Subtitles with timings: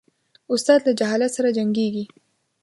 [0.53, 2.05] استاد له جهالت سره جنګیږي.